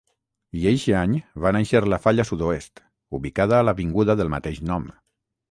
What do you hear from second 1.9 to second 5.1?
la Falla Sud-oest, ubicada a l'avinguda del mateix nom.